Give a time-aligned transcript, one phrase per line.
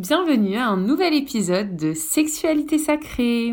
[0.00, 3.52] Bienvenue à un nouvel épisode de Sexualité sacrée.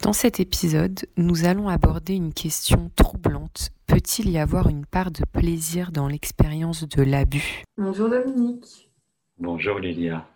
[0.00, 3.70] Dans cet épisode, nous allons aborder une question troublante.
[3.88, 7.64] Peut-il y avoir une part de plaisir dans l'expérience de l'abus?
[7.76, 8.92] Bonjour Dominique.
[9.38, 10.28] Bonjour Lilia.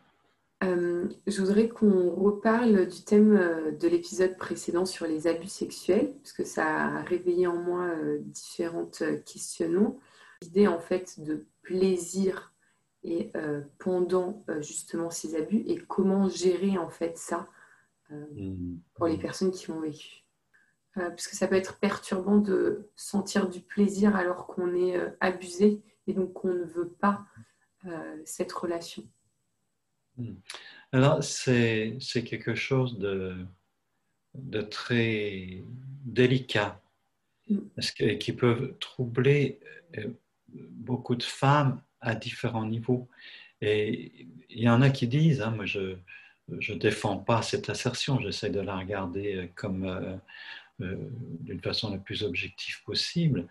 [0.64, 6.12] Euh, je voudrais qu'on reparle du thème euh, de l'épisode précédent sur les abus sexuels,
[6.24, 9.96] parce que ça a réveillé en moi euh, différentes questionnements.
[10.42, 12.52] L'idée en fait de plaisir
[13.02, 13.32] et
[13.78, 17.48] pendant justement ces abus et comment gérer en fait ça
[18.10, 18.76] mm.
[18.94, 20.24] pour les personnes qui ont vécu.
[20.94, 26.12] parce que ça peut être perturbant de sentir du plaisir alors qu'on est abusé et
[26.12, 27.24] donc qu'on ne veut pas
[28.24, 29.02] cette relation.
[30.16, 30.34] Hmm.
[30.92, 33.46] Alors, c'est quelque chose de,
[34.34, 35.62] de très
[36.04, 36.80] délicat
[37.48, 37.60] hmm.
[37.76, 39.60] parce que, qui peut troubler
[39.96, 40.10] euh,
[40.48, 43.08] beaucoup de femmes à différents niveaux.
[43.60, 45.96] Et il y en a qui disent, hein, moi je
[46.48, 49.84] ne défends pas cette assertion, j'essaie de la regarder euh, comme
[50.80, 50.96] euh,
[51.40, 53.46] d'une façon la plus objective possible,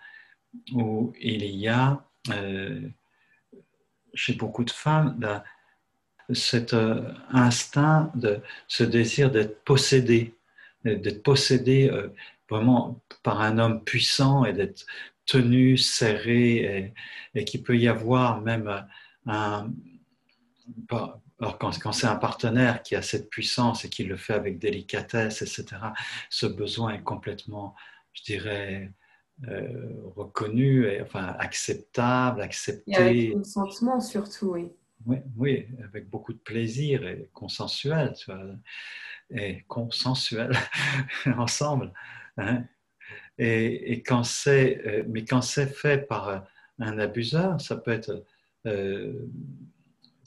[0.73, 2.03] où il y a
[4.16, 5.44] chez beaucoup de femmes la,
[6.33, 10.36] cet euh, instinct, de, ce désir d'être possédé,
[10.83, 12.09] d'être possédé euh,
[12.50, 14.86] vraiment par un homme puissant et d'être
[15.30, 16.94] tenu, serré,
[17.35, 18.85] et, qu'il peut y avoir même
[19.25, 19.71] un...
[21.41, 24.59] Alors quand, quand c'est un partenaire qui a cette puissance et qui le fait avec
[24.59, 25.66] délicatesse, etc.,
[26.30, 27.75] ce besoin est complètement,
[28.11, 28.91] je dirais,
[29.47, 32.91] euh, reconnu, et, enfin acceptable, accepté.
[32.91, 34.69] Et avec consentement surtout, oui.
[35.05, 38.43] Oui, oui, avec beaucoup de plaisir et consensuel, tu vois,
[39.31, 40.52] et consensuel
[41.38, 41.93] ensemble.
[42.38, 42.66] Hein.
[43.38, 46.45] Et, quand c'est, euh, mais quand c'est fait par
[46.79, 48.25] un abuseur, ça peut être
[48.65, 49.13] euh,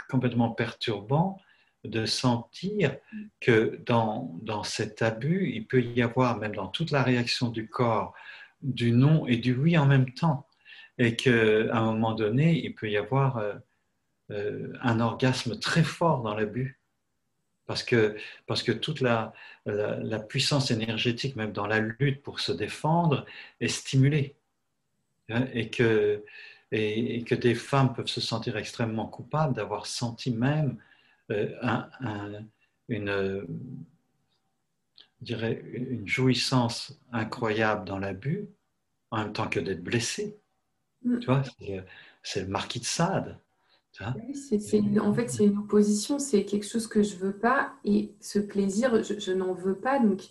[0.08, 1.38] complètement perturbant
[1.84, 2.97] de sentir
[3.41, 7.69] que dans, dans cet abus, il peut y avoir, même dans toute la réaction du
[7.69, 8.15] corps,
[8.62, 10.47] du non et du oui en même temps.
[10.98, 13.42] Et qu'à un moment donné, il peut y avoir
[14.31, 16.81] euh, un orgasme très fort dans l'abus.
[17.72, 18.16] Parce que,
[18.47, 19.33] parce que toute la,
[19.65, 23.25] la, puissance énergétique, même dans la lutte pour se défendre,
[23.60, 24.37] est stimulée.
[25.31, 26.22] Hein, et que,
[26.71, 30.77] et, que des femmes peuvent se sentir extrêmement coupables d'avoir senti même
[31.31, 32.41] euh,
[32.91, 33.47] une,
[35.22, 38.50] dirais, une jouissance incroyable dans l'abus,
[39.10, 40.37] en même temps que d'être blessée.
[41.06, 41.21] Mm.
[41.21, 41.43] Tu vois,
[42.22, 43.39] c'est le marquis de Sade.
[44.00, 48.38] Oui, en fait, c'est une opposition, c'est quelque chose que je veux pas et ce
[48.38, 49.98] plaisir, je, n'en veux pas.
[49.98, 50.22] Donc,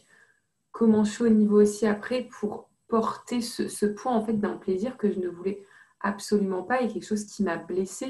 [0.72, 4.98] comment je suis au niveau aussi après pour porter ce, point en fait d'un plaisir
[4.98, 5.66] que je ne voulais
[6.00, 8.10] absolument pas et quelque chose qui m'a blessé?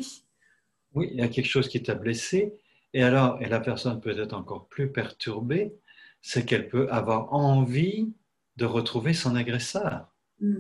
[0.94, 2.58] Oui, il y a quelque chose qui t'a blessé
[2.94, 5.74] et alors, et la personne peut être encore plus perturbée,
[6.22, 8.14] c'est qu'elle peut avoir envie
[8.58, 10.08] de retrouver son agresseur.
[10.40, 10.60] Mm.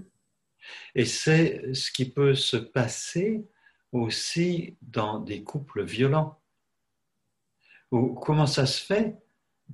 [0.96, 3.46] Et c'est ce qui peut se passer
[3.91, 6.40] aussi dans des couples violents.
[7.91, 9.18] Ou comment ça se fait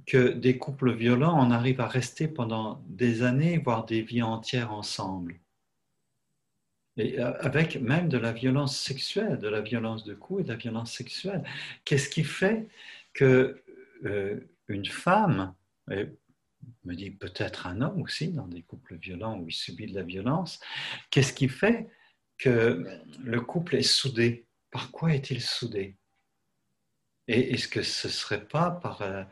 [0.05, 4.73] que des couples violents, on arrive à rester pendant des années, voire des vies entières
[4.73, 5.39] ensemble?
[6.97, 10.49] Et euh, avec même de la violence sexuelle, de la violence de coups et de
[10.49, 11.43] la violence sexuelle.
[11.85, 12.67] Qu'est-ce qui fait
[13.13, 13.63] que
[14.05, 15.53] euh, une femme,
[15.91, 16.07] et
[16.85, 20.03] me dit peut-être un homme aussi dans des couples violents où il subit de la
[20.03, 20.59] violence,
[21.09, 21.87] qu'est-ce qui fait
[22.37, 22.85] que
[23.23, 24.45] le couple est soudé.
[24.71, 25.97] Par quoi est-il soudé?
[27.27, 29.23] Et est-ce que ce ne serait pas par euh,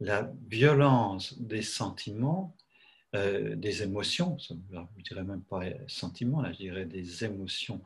[0.00, 2.56] la violence des sentiments,
[3.14, 7.82] euh, des émotions, je ne dirais même pas sentiments, là, je dirais des émotions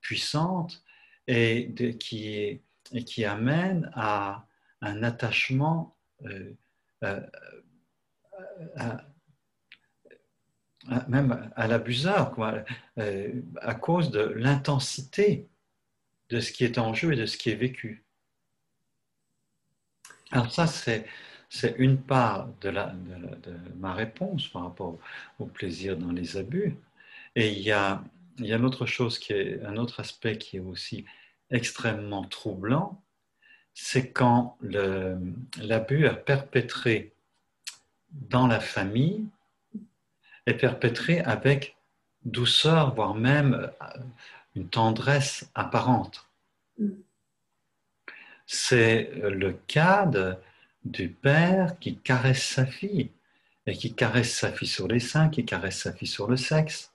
[0.00, 0.82] puissantes
[1.26, 4.46] et, qui, amènent à
[4.80, 6.54] un attachement euh,
[11.08, 12.34] même à l'abuseur,
[12.98, 15.48] euh, à cause de l'intensité
[16.30, 18.04] de ce qui est en jeu et de ce qui est vécu.
[20.30, 21.06] Alors ça, c'est,
[21.48, 24.98] c'est une part de, la, de, ma réponse par rapport
[25.38, 26.76] au plaisir dans les abus.
[27.36, 28.02] Et il y a,
[28.38, 31.04] il y a une autre chose qui est, un autre aspect qui est aussi
[31.50, 33.02] extrêmement troublant,
[33.74, 37.12] c'est quand l'abus a perpétré
[38.10, 39.26] dans la famille
[40.46, 41.76] est perpétrée avec
[42.24, 43.88] douceur, voire même euh,
[44.54, 46.28] une tendresse apparente.
[46.78, 46.90] Mm.
[48.46, 50.10] C'est le cas
[50.84, 53.10] du père qui caresse sa fille,
[53.66, 56.92] et qui caresse sa fille sur les seins, qui caresse sa fille sur le sexe.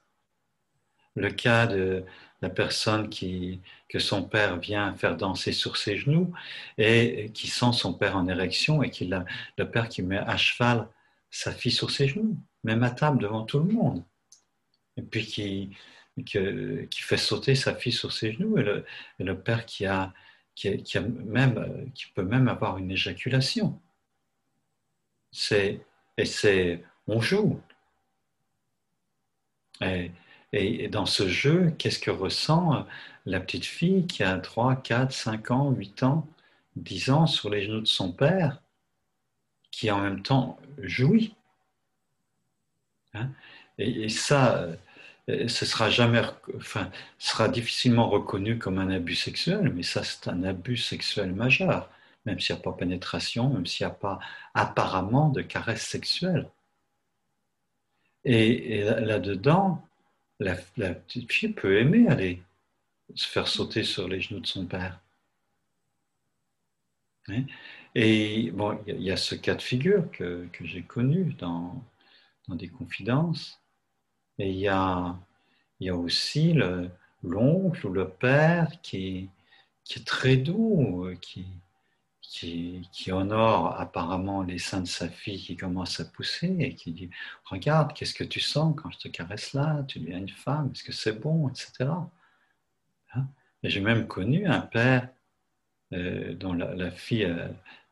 [1.16, 2.06] Le cas de,
[2.42, 6.34] la personne qui, que son père vient faire danser sur ses genoux
[6.78, 9.10] et qui sent son père en érection et qui
[9.58, 10.88] le père qui met à cheval
[11.30, 14.04] sa fille sur ses genoux, même à table devant tout le monde.
[14.98, 15.72] Et puis qui,
[16.92, 18.84] fait sauter sa fille sur ses genoux et
[19.20, 20.14] le, père qui, a,
[20.56, 20.70] qui,
[22.14, 23.80] peut même avoir une éjaculation.
[25.32, 25.86] C'est,
[26.18, 27.62] et c'est, on joue.
[29.82, 30.12] Et,
[30.52, 32.86] et, dans ce jeu, qu'est-ce que ressent
[33.26, 36.28] la petite fille qui a 3, 4, 5 ans, 8 ans,
[36.76, 38.62] 10 ans sur les genoux de son père,
[39.72, 41.36] qui en même temps jouit?
[43.20, 43.30] Hein
[43.80, 44.68] et, ça,
[45.30, 46.22] euh, ce sera jamais,
[46.58, 51.90] enfin, sera difficilement reconnu comme un abus sexuel, mais ça, c'est un abus sexuel majeur,
[52.26, 54.20] même s'il n'y a pas pénétration, même s'il n'y a pas
[54.54, 56.50] apparemment de caresse sexuelle.
[58.26, 59.84] Et, là-dedans,
[60.40, 62.42] la, petite fille peut aimer aller
[63.16, 65.00] se faire sauter sur les genoux de son père.
[67.30, 67.44] Hein?
[67.96, 71.84] Et bon, il y, a ce cas de figure que, j'ai connu dans,
[72.56, 73.60] des confidences.
[74.38, 75.18] Et il y a,
[75.80, 76.54] y a aussi
[77.24, 79.30] l'oncle ou le père qui,
[79.84, 81.46] qui est très doux, qui,
[82.22, 86.92] qui, qui, honore apparemment les seins de sa fille qui commence à pousser et qui
[86.92, 87.10] dit
[87.46, 89.84] Regarde, qu'est-ce que tu sens quand je te caresse là?
[89.88, 91.90] Tu deviens une femme, est-ce que c'est bon etc.
[93.14, 93.28] Hein?
[93.64, 95.10] Et j'ai même connu un père
[95.94, 97.48] euh, dont la, fille euh,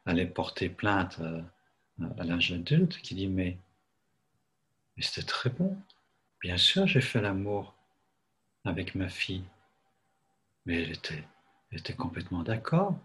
[0.05, 1.41] allait porter plainte euh,
[2.19, 3.57] à l'âge adulte qui dit Mais,
[4.97, 5.77] mais c'était très bon.
[6.41, 7.75] Bien sûr, j'ai fait l'amour
[8.65, 9.45] avec ma fille,
[10.65, 12.97] mais elle était, complètement d'accord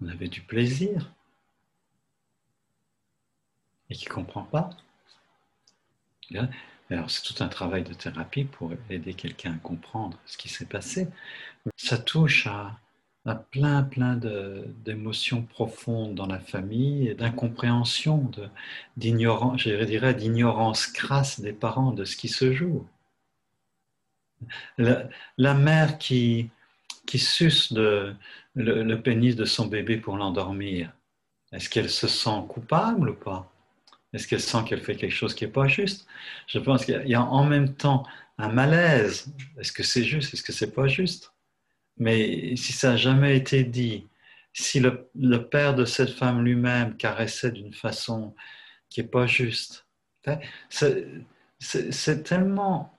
[0.00, 1.12] on avait du plaisir
[3.90, 4.70] et qui ne comprend pas.
[6.90, 10.66] Alors c'est tout un travail de thérapie pour aider quelqu'un à comprendre ce qui s'est
[10.66, 11.08] passé.
[11.76, 12.78] Ça touche à,
[13.50, 14.16] plein, plein
[14.84, 18.30] d'émotions profondes dans la famille et d'incompréhension,
[18.96, 22.86] d'ignorance, je dirais d'ignorance crasse des parents de ce qui se joue.
[24.78, 26.50] la mère qui,
[27.06, 28.14] qui suce le,
[29.02, 30.92] pénis de son bébé pour l'endormir,
[31.52, 33.50] est-ce qu'elle se sent coupable ou pas?
[34.12, 36.06] Est-ce qu'elle sent qu'elle fait quelque chose qui n'est pas juste?
[36.46, 38.06] Je pense qu'il y a en même temps
[38.38, 39.32] un malaise.
[39.58, 40.32] Est-ce que c'est juste?
[40.34, 41.32] Est-ce que c'est pas juste?
[41.98, 44.06] Mais si ça n'a jamais été dit,
[44.52, 48.34] si le, père de cette femme lui-même caressait d'une façon
[48.88, 49.86] qui n'est pas juste,
[51.58, 52.98] c'est tellement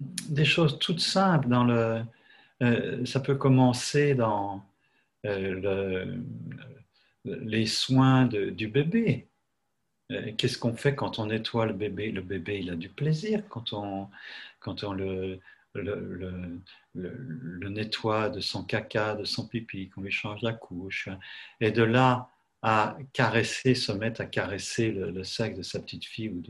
[0.00, 2.02] des choses toutes simples dans le,
[2.62, 4.64] euh, ça peut commencer dans
[5.26, 6.16] euh,
[7.24, 9.28] les soins du bébé.
[10.10, 12.10] Euh, qu'est-ce qu'on fait quand on nettoie le bébé?
[12.10, 14.08] Le bébé, il a du plaisir quand on,
[14.60, 15.40] quand on le,
[15.74, 16.60] le,
[16.94, 21.08] le, nettoie de son caca, de son pipi, qu'on lui change la couche.
[21.60, 22.30] Et de là
[22.62, 26.42] à caresser, se mettre à caresser le, sexe de sa petite fille ou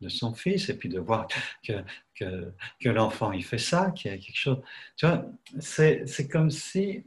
[0.00, 1.26] de, son fils, et puis de voir
[1.62, 4.62] que, l'enfant il fait ça, qu'il y a quelque chose.
[4.96, 5.26] Tu vois,
[5.60, 7.04] c'est comme si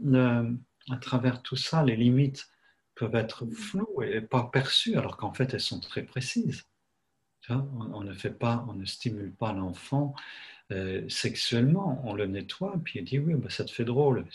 [0.91, 2.47] à travers tout ça, les limites
[2.93, 6.65] peuvent être floues et pas perçues, alors qu'en fait elles sont très précises.
[7.49, 10.15] On, ne fait pas, on ne stimule pas l'enfant
[10.71, 14.25] euh, sexuellement, on le nettoie, puis il dit oui, bah, ça te fait drôle.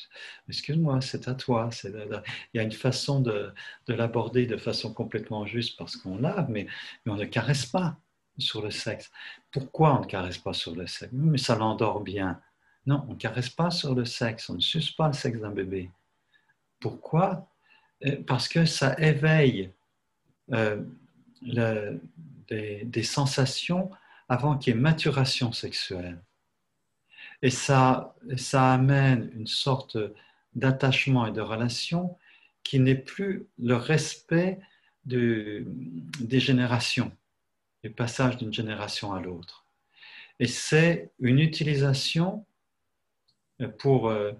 [0.48, 1.70] Excuse-moi, c'est à toi.
[1.84, 2.20] Il
[2.54, 3.52] y a une façon de,
[3.88, 6.68] l'aborder de façon complètement juste parce qu'on lave, mais,
[7.06, 7.96] on ne caresse pas
[8.38, 9.10] sur le sexe.
[9.50, 11.12] Pourquoi on ne caresse pas sur le sexe?
[11.12, 12.40] Mais ça l'endort bien.
[12.86, 15.50] Non, on ne caresse pas sur le sexe, on ne suce pas le sexe d'un
[15.50, 15.90] bébé.
[16.78, 17.48] Pourquoi?
[18.06, 19.72] Euh, Parce que ça éveille
[20.52, 20.82] euh,
[22.50, 23.90] des sensations
[24.28, 26.22] avant qu'il y ait maturation sexuelle.
[27.42, 29.96] Et ça, ça amène une sorte
[30.54, 32.16] d'attachement et de relation
[32.62, 34.60] qui n'est plus le respect
[35.06, 35.64] de,
[36.20, 37.12] des générations,
[37.82, 39.64] le passage d'une génération à l'autre.
[40.38, 42.44] Et c'est une utilisation
[43.78, 44.32] pour euh,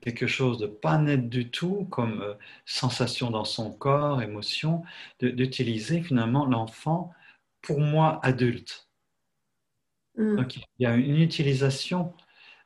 [0.00, 2.34] quelque chose de pas net du tout, comme euh,
[2.66, 4.82] sensation dans son corps, émotion,
[5.20, 7.12] d'utiliser finalement l'enfant
[7.62, 8.88] pour moi adulte.
[10.16, 10.36] Mm.
[10.36, 12.12] Donc, il y a une utilisation.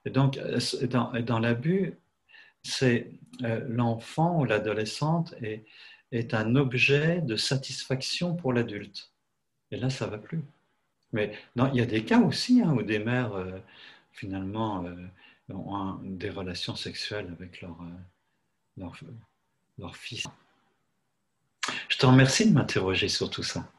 [0.04, 1.94] Et donc, euh, dans, dans l'abus,
[2.62, 3.10] c'est
[3.42, 5.64] euh, l'enfant ou l'adolescente est,
[6.12, 9.12] est, un objet de satisfaction pour l'adulte.
[9.70, 10.42] Et là, ça ne va plus.
[11.12, 13.58] Mais non, il y a des cas aussi hein, où des mères, euh,
[14.12, 14.84] finalement,
[15.48, 17.78] ont des relations sexuelles avec leur,
[18.76, 18.98] leur,
[19.78, 20.26] leur, fils.
[21.88, 23.70] Je te remercie de m'interroger sur tout ça.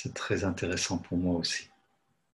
[0.00, 1.70] C'est très intéressant pour moi aussi.